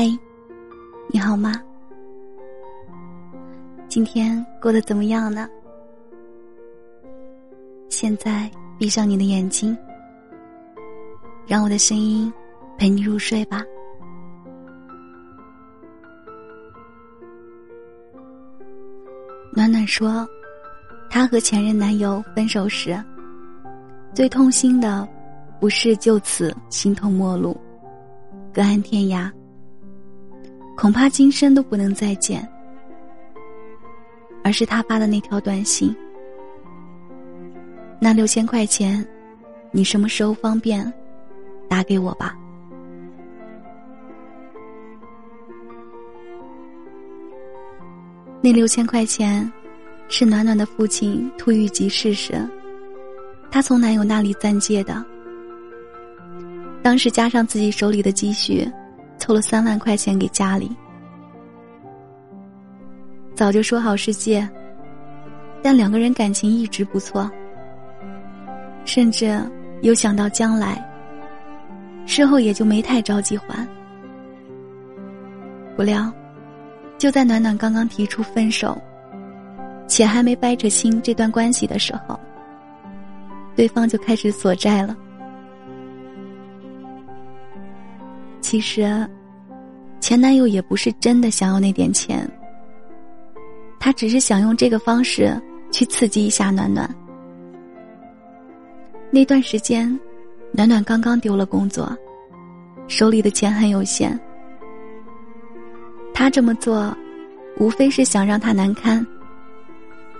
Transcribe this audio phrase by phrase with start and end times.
[0.00, 0.16] 嘿，
[1.08, 1.60] 你好吗？
[3.88, 5.48] 今天过得怎么样呢？
[7.88, 8.48] 现在
[8.78, 9.76] 闭上你的眼睛，
[11.48, 12.32] 让我的声音
[12.76, 13.64] 陪你入睡吧。
[19.52, 20.24] 暖暖说，
[21.10, 22.96] 她和前任男友分手时，
[24.14, 25.08] 最痛心的
[25.58, 27.60] 不是就此形同陌路、
[28.54, 29.28] 隔岸天涯。
[30.80, 32.48] 恐怕今生都不能再见。
[34.44, 35.92] 而是他发的那条短信
[38.00, 39.04] ：“那六千块钱，
[39.72, 40.90] 你什么时候方便，
[41.68, 42.38] 打给我吧。”
[48.40, 49.52] 那六千块钱，
[50.08, 52.40] 是暖暖的父亲突遇急事时，
[53.50, 55.04] 她从男友那里暂借的。
[56.84, 58.70] 当时加上自己手里的积蓄。
[59.18, 60.74] 凑了三万块钱给家里，
[63.34, 64.48] 早就说好是借，
[65.62, 67.30] 但两个人感情一直不错，
[68.84, 69.38] 甚至
[69.82, 70.82] 有想到将来，
[72.06, 73.66] 事后也就没太着急还。
[75.76, 76.10] 不料，
[76.96, 78.80] 就在暖暖刚刚提出分手，
[79.86, 82.18] 且还没掰扯清这段关系的时候，
[83.54, 84.96] 对方就开始索债了。
[88.50, 89.06] 其实，
[90.00, 92.26] 前男友也不是真的想要那点钱，
[93.78, 95.38] 他只是想用这个方式
[95.70, 96.88] 去刺激一下暖暖。
[99.10, 99.86] 那段时间，
[100.50, 101.94] 暖暖刚刚丢了工作，
[102.86, 104.18] 手里的钱很有限。
[106.14, 106.96] 他这么做，
[107.58, 109.06] 无非是想让他难堪，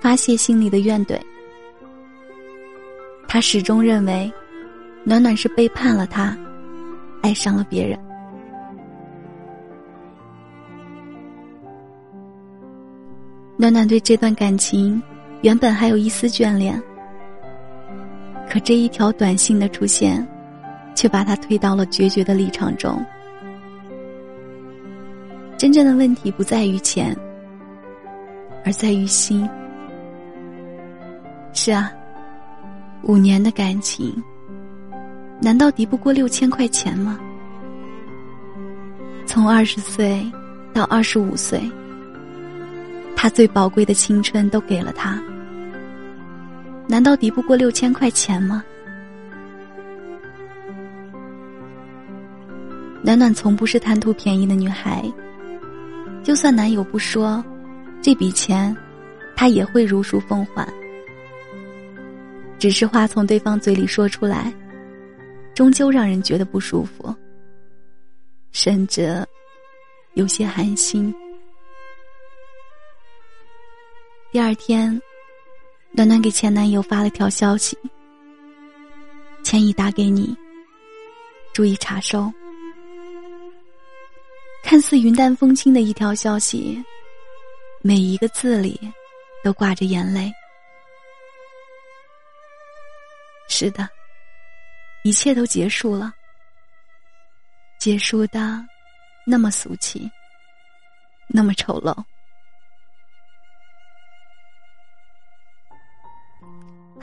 [0.00, 1.20] 发泄心里的怨怼。
[3.28, 4.32] 他始终认为，
[5.04, 6.34] 暖暖是背叛了他，
[7.20, 8.02] 爱上了别人。
[13.64, 15.02] 暖暖对这段感情
[15.40, 16.78] 原本还有一丝眷恋，
[18.46, 20.22] 可这一条短信的出现，
[20.94, 23.02] 却把他推到了决绝的立场中。
[25.56, 27.16] 真正的问题不在于钱，
[28.66, 29.48] 而在于心。
[31.54, 31.90] 是啊，
[33.04, 34.14] 五年的感情，
[35.40, 37.18] 难道敌不过六千块钱吗？
[39.24, 40.22] 从二十岁
[40.74, 41.58] 到二十五岁。
[43.24, 45.18] 他最宝贵的青春都给了他，
[46.86, 48.62] 难道敌不过六千块钱吗？
[53.02, 55.10] 暖暖从不是贪图便宜的女孩，
[56.22, 57.42] 就算男友不说，
[58.02, 58.76] 这笔钱，
[59.34, 60.68] 她也会如数奉还。
[62.58, 64.52] 只是话从对方嘴里说出来，
[65.54, 67.16] 终究让人觉得不舒服，
[68.52, 69.26] 甚至
[70.12, 71.10] 有些寒心。
[74.34, 75.00] 第二天，
[75.92, 77.78] 暖暖给前男友发了条消息
[79.44, 80.36] ：“钱已打给你，
[81.52, 82.32] 注意查收。”
[84.64, 86.84] 看似云淡风轻的一条消息，
[87.80, 88.92] 每一个字里
[89.44, 90.32] 都挂着眼泪。
[93.48, 93.88] 是的，
[95.04, 96.12] 一切都结束了，
[97.78, 98.60] 结束的
[99.24, 100.10] 那么俗气，
[101.28, 101.94] 那么丑陋。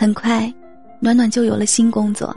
[0.00, 0.50] 很快，
[0.98, 2.34] 暖暖就有了新工作。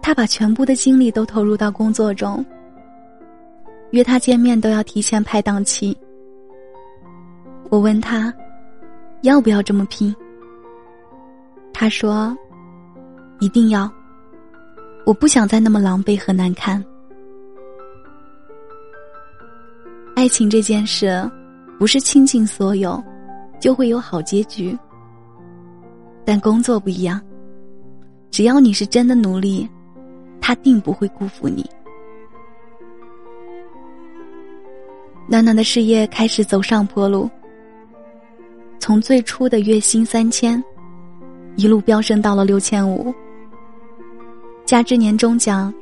[0.00, 2.42] 他把全部的精力都投入到工作中，
[3.90, 5.94] 约他见面都要提前排档期。
[7.68, 8.32] 我问他，
[9.20, 10.16] 要不要这么拼？
[11.74, 12.34] 他说
[13.38, 13.92] ：“一定要，
[15.04, 16.82] 我不想再那么狼狈和难堪。”
[20.16, 21.30] 爱情这件事，
[21.78, 22.98] 不是倾尽所有，
[23.60, 24.74] 就会有好结局。
[26.24, 27.20] 但工作不一样，
[28.30, 29.68] 只要你是真的努力，
[30.40, 31.68] 他定不会辜负你。
[35.28, 37.30] 暖暖的事业开始走上坡路，
[38.78, 40.62] 从最初的月薪三千，
[41.56, 43.14] 一路飙升到了六千五，
[44.66, 45.72] 加之年终奖，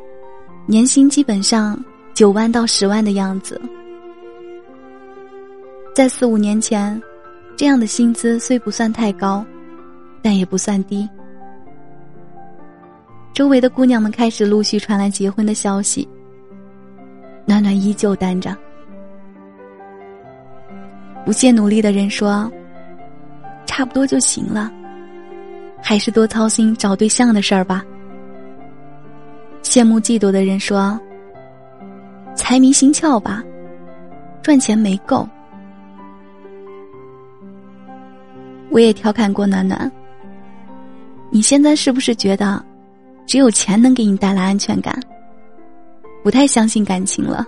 [0.66, 1.82] 年薪基本上
[2.14, 3.60] 九万到十万的样子。
[5.94, 7.00] 在四五年前，
[7.56, 9.44] 这样的薪资虽不算太高。
[10.22, 11.08] 但也不算低。
[13.34, 16.06] 周围的姑娘们开始陆续传来结婚的消息，
[17.44, 18.56] 暖暖依旧单着。
[21.24, 22.50] 不懈努力的人说
[23.64, 24.70] ：“差不多就行了，
[25.80, 27.84] 还是多操心找对象的事儿吧。”
[29.62, 31.00] 羡慕嫉妒的人说
[32.34, 33.42] ：“财迷心窍吧，
[34.42, 35.26] 赚钱没够。
[38.70, 39.90] 我也调侃过暖暖，
[41.34, 42.62] 你现在是不是觉得，
[43.26, 45.00] 只有钱能给你带来安全感？
[46.22, 47.42] 不太相信感情了。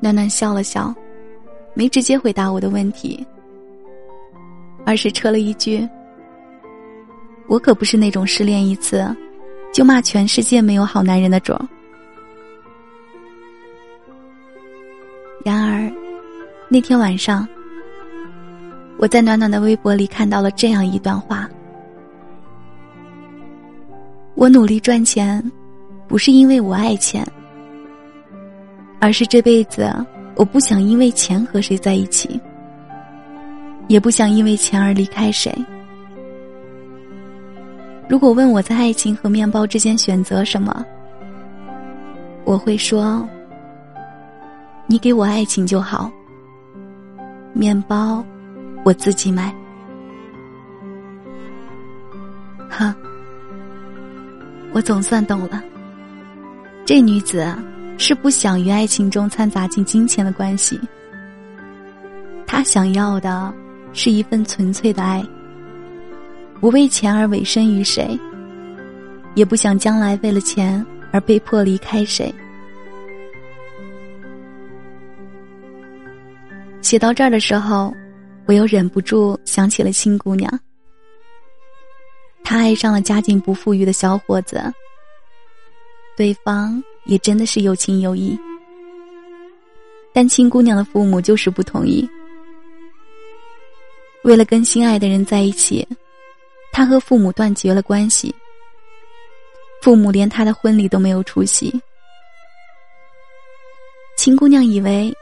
[0.00, 0.92] 暖暖笑了笑，
[1.72, 3.24] 没直接回答我的问题，
[4.84, 5.88] 而是扯了一句
[7.46, 9.06] ：“我可不是那种失恋一次，
[9.72, 11.56] 就骂全世界没有好男人的种。”
[15.44, 15.88] 然而，
[16.68, 17.46] 那天晚上。
[18.98, 21.48] 我在暖暖的微博里看到了这样一段话：
[24.34, 25.42] 我努力赚钱，
[26.08, 27.26] 不是因为我爱钱，
[28.98, 29.92] 而是这辈子
[30.34, 32.40] 我不想因为钱和谁在一起，
[33.86, 35.54] 也不想因为钱而离开谁。
[38.08, 40.84] 如果问我在爱情和面包之间选择什么，
[42.44, 43.28] 我会说：
[44.86, 46.10] 你给我爱情就好，
[47.52, 48.24] 面包。
[48.86, 49.52] 我自己买，
[52.70, 52.94] 哈，
[54.72, 55.60] 我总算懂了。
[56.84, 57.52] 这女子
[57.98, 60.80] 是不想于爱情中掺杂进金钱的关系，
[62.46, 63.52] 她想要的
[63.92, 65.20] 是一份纯粹的爱，
[66.60, 68.16] 不为钱而委身于谁，
[69.34, 72.32] 也不想将来为了钱而被迫离开谁。
[76.82, 77.92] 写到这儿的时候。
[78.46, 80.48] 我又忍不住想起了青姑娘，
[82.44, 84.72] 她爱上了家境不富裕的小伙子，
[86.16, 88.38] 对方也真的是有情有义，
[90.12, 92.08] 但青姑娘的父母就是不同意。
[94.22, 95.86] 为了跟心爱的人在一起，
[96.72, 98.32] 她和父母断绝了关系，
[99.82, 101.80] 父母连她的婚礼都没有出席。
[104.16, 105.12] 青姑娘以为，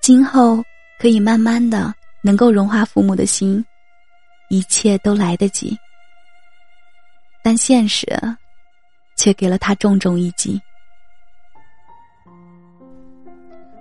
[0.00, 0.64] 今后
[0.98, 1.94] 可以慢慢的。
[2.22, 3.64] 能够融化父母的心，
[4.48, 5.76] 一切都来得及。
[7.42, 8.06] 但现实，
[9.16, 10.60] 却给了他重重一击。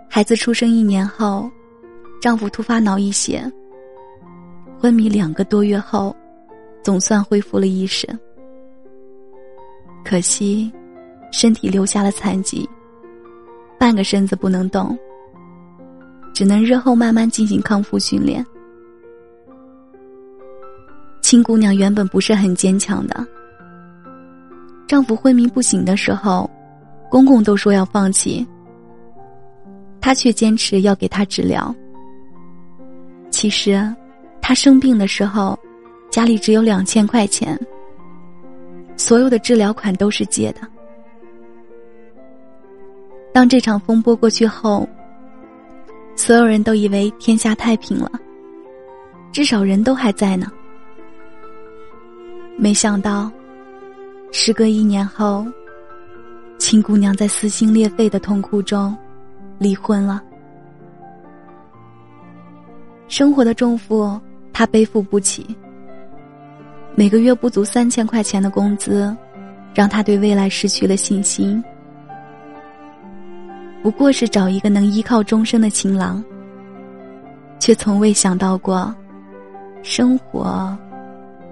[0.10, 1.50] 孩子出生一年后，
[2.20, 3.44] 丈夫突发脑溢血，
[4.80, 6.16] 昏迷两个多月后，
[6.84, 8.08] 总算恢复了意识。
[10.04, 10.72] 可惜，
[11.32, 12.68] 身体留下了残疾，
[13.80, 14.98] 半个身子不能动。
[16.42, 18.44] 只能日后慢慢进行康复训练。
[21.22, 23.24] 青姑娘原本不是很坚强的，
[24.88, 26.50] 丈夫昏迷不醒的时候，
[27.12, 28.44] 公公都说要放弃，
[30.02, 31.72] 她却坚持要给他治疗。
[33.30, 33.80] 其实，
[34.42, 35.56] 她生病的时候，
[36.10, 37.56] 家里只有两千块钱，
[38.98, 40.62] 所有的治疗款都是借的。
[43.32, 44.90] 当这场风波过去后。
[46.22, 48.12] 所有人都以为天下太平了，
[49.32, 50.52] 至少人都还在呢。
[52.60, 53.32] 没想到，
[54.32, 55.44] 时隔一年后，
[56.60, 58.96] 秦姑娘在撕心裂肺的痛苦中
[59.58, 60.22] 离婚了。
[63.08, 64.22] 生活的重负
[64.54, 65.44] 她背负不起，
[66.94, 69.12] 每个月不足三千块钱的工资，
[69.74, 71.62] 让她对未来失去了信心。
[73.82, 76.24] 不过是找一个能依靠终身的情郎，
[77.60, 78.94] 却从未想到过，
[79.82, 80.78] 生活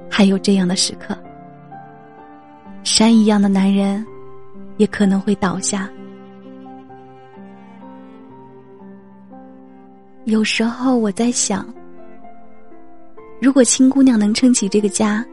[0.09, 1.17] 还有这样的时刻。
[2.83, 4.05] 山一样的男人，
[4.77, 5.89] 也可能会倒下。
[10.25, 11.65] 有时候我在想，
[13.41, 15.25] 如果青姑娘能撑起这个家，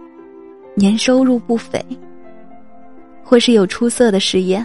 [0.75, 1.85] 年收入不菲，
[3.23, 4.65] 或是有出色的事业。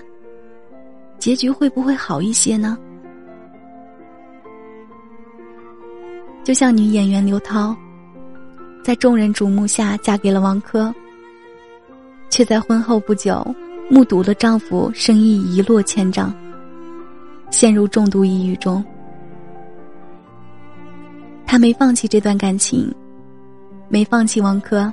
[1.21, 2.75] 结局会不会好一些呢？
[6.43, 7.77] 就像女演员刘涛，
[8.83, 10.91] 在众人瞩目下嫁给了王珂，
[12.31, 13.45] 却在婚后不久
[13.87, 16.33] 目睹了丈夫生意一落千丈，
[17.51, 18.83] 陷入重度抑郁中。
[21.45, 22.91] 她没放弃这段感情，
[23.89, 24.91] 没放弃王珂，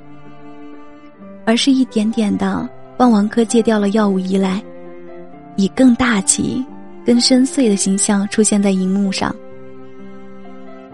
[1.47, 2.68] 而是一点点的
[2.99, 4.62] 帮王珂戒掉了药物依赖。
[5.59, 6.65] 以更大气、
[7.05, 9.35] 更深邃的形象出现在荧幕上，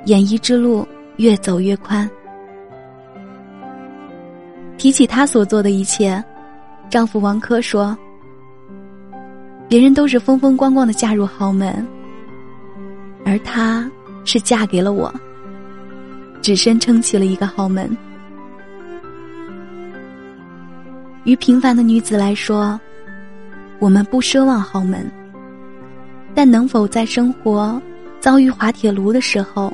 [0.07, 2.09] 演艺之路越走越宽。
[4.79, 6.25] 提起她所做的一切，
[6.89, 7.95] 丈夫王珂说
[9.69, 11.87] ：“别人都是风风光光的嫁入豪门，
[13.27, 13.87] 而她
[14.25, 15.13] 是嫁给了我，
[16.41, 17.95] 只身撑起了一个豪门。”
[21.25, 22.81] 于平凡的女子来说。
[23.85, 25.13] 我们不奢望豪门，
[26.35, 27.79] 但能否在生活
[28.19, 29.71] 遭遇滑铁卢的时候，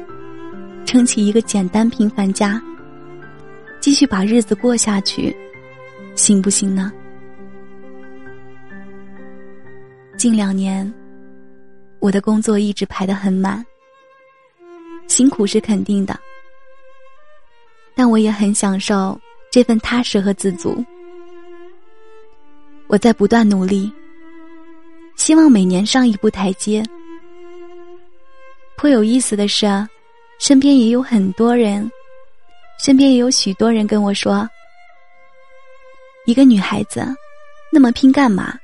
[0.84, 2.60] 撑起一个简单平凡家，
[3.78, 5.32] 继续把日子过下去，
[6.16, 6.90] 行不行呢？
[10.16, 10.92] 近两年，
[12.00, 13.64] 我的工作一直排得很满，
[15.06, 16.18] 辛苦是肯定的，
[17.94, 19.16] 但我也很享受
[19.52, 20.84] 这份踏实和自足。
[22.88, 23.88] 我在不断努力，
[25.20, 26.82] 希望每年上一步台阶。
[28.74, 29.66] 颇有意思的是，
[30.38, 31.92] 身边也有很多人，
[32.78, 34.48] 身边也有许多人跟我说
[36.24, 37.06] ：“一个女孩子，
[37.70, 38.58] 那么拼干嘛？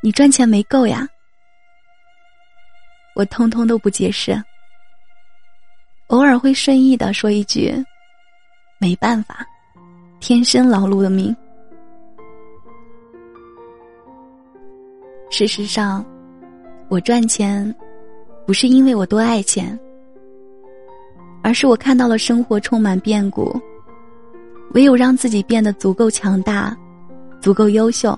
[0.00, 1.08] 你赚钱没够呀？”
[3.16, 4.40] 我通通都不解释，
[6.06, 7.74] 偶尔会顺意的说一句
[8.78, 9.44] ：“没办法，
[10.20, 11.36] 天生劳碌的命。”
[15.32, 16.04] 事实上，
[16.90, 17.74] 我赚钱
[18.46, 19.80] 不是因为我多爱钱，
[21.42, 23.58] 而是我看到了生活充满变故，
[24.74, 26.76] 唯有让自己变得足够强大、
[27.40, 28.16] 足够优秀，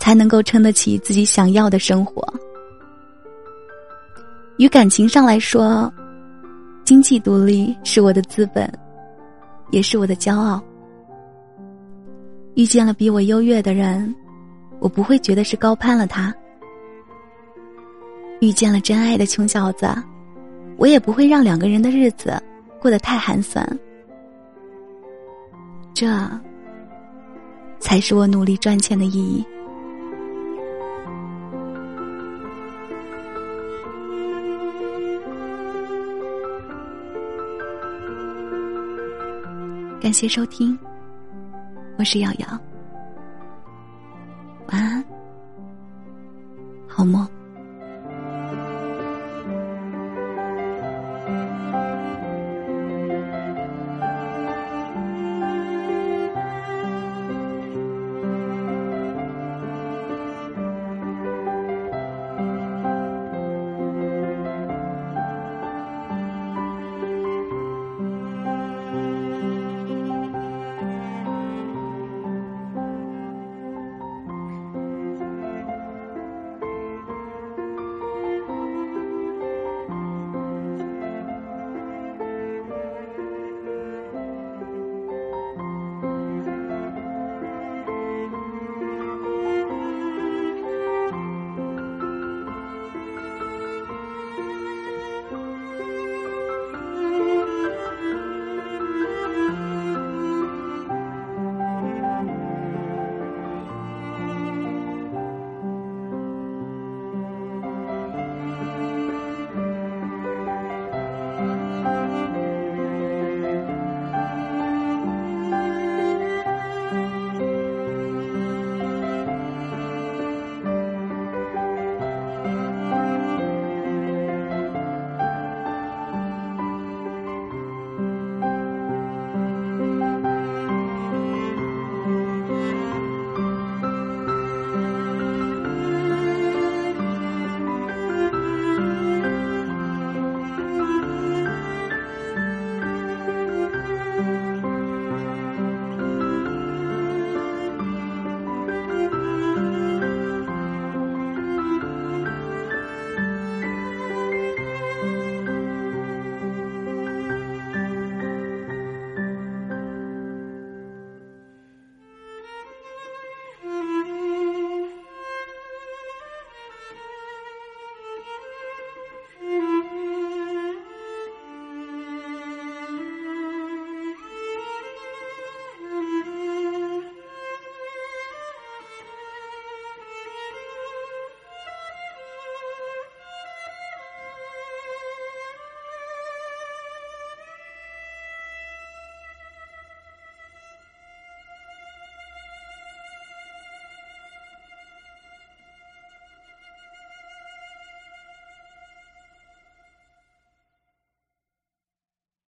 [0.00, 2.26] 才能够撑得起自己想要的生活。
[4.58, 5.90] 与感情上来说，
[6.84, 8.68] 经济独立是我的资本，
[9.70, 10.60] 也是我的骄傲。
[12.56, 14.12] 遇见了比我优越的人。
[14.84, 16.30] 我不会觉得是高攀了他，
[18.42, 19.88] 遇见了真爱的穷小子，
[20.76, 22.38] 我也不会让两个人的日子
[22.78, 23.66] 过得太寒酸。
[25.94, 26.06] 这
[27.78, 29.42] 才是我努力赚钱的意义。
[39.98, 40.78] 感谢收听，
[41.96, 42.73] 我是瑶瑶。
[47.04, 47.33] 好梦。